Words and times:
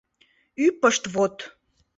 Ӱпышт 0.65 1.03
вот... 1.13 1.35